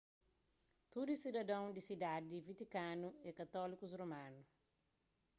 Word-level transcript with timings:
tudu 0.91 1.13
sidadon 1.21 1.67
di 1.75 1.81
sidadi 1.87 2.29
di 2.35 2.39
vatikanu 2.49 3.07
é 3.29 3.29
katólikus 3.39 3.97
romanu 4.01 4.41